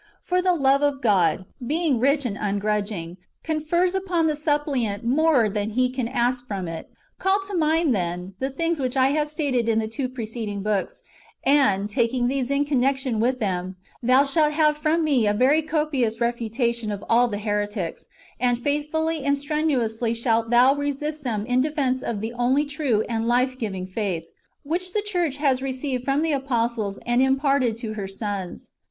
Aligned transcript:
For 0.23 0.41
the 0.41 0.55
love 0.55 0.81
of 0.81 0.99
God, 0.99 1.45
being 1.63 1.99
rich 1.99 2.25
and 2.25 2.35
ungrudging, 2.35 3.17
confers 3.43 3.93
upon 3.93 4.25
the 4.25 4.35
suppliant 4.35 5.03
more 5.03 5.47
than 5.47 5.69
he 5.69 5.91
can 5.91 6.07
ask 6.07 6.47
from 6.47 6.67
it. 6.67 6.89
Call 7.19 7.37
to 7.47 7.53
mind, 7.55 7.93
then, 7.93 8.33
the 8.39 8.49
things 8.49 8.79
which 8.79 8.97
I 8.97 9.09
have 9.09 9.29
stated 9.29 9.69
in 9.69 9.77
the 9.77 9.87
two 9.87 10.09
preceding 10.09 10.63
books, 10.63 11.03
and, 11.43 11.87
taking 11.87 12.27
these 12.27 12.49
in 12.49 12.65
con 12.65 12.81
nection 12.81 13.19
with 13.19 13.39
them, 13.39 13.75
thou 14.01 14.25
shalt 14.25 14.53
have 14.53 14.75
from 14.75 15.03
me 15.03 15.27
a 15.27 15.35
very 15.35 15.61
copious 15.61 16.15
R 16.15 16.31
258 16.31 16.31
IRENjEUS 16.31 16.49
against 16.49 16.49
HEEESIES. 16.49 16.49
[Book 16.49 16.57
hi. 16.57 16.65
refutation 16.65 16.91
of 16.91 17.05
all 17.07 17.27
the 17.27 17.37
heretics; 17.37 18.07
and 18.39 18.57
faithfully 18.57 19.23
and 19.23 19.37
strenuously 19.37 20.15
shalt 20.15 20.49
thou 20.49 20.73
resist 20.73 21.23
them 21.23 21.45
in 21.45 21.61
defence 21.61 22.01
of 22.01 22.21
the 22.21 22.33
only 22.33 22.65
true 22.65 23.03
and 23.07 23.27
life 23.27 23.55
giving 23.59 23.85
faith, 23.85 24.25
which 24.63 24.93
the 24.93 25.03
church 25.03 25.37
has 25.37 25.61
received 25.61 26.03
from 26.03 26.23
the 26.23 26.31
apostles 26.33 26.97
and 27.05 27.21
imparted 27.21 27.77
to 27.77 27.93
her 27.93 28.07
sons. 28.07 28.71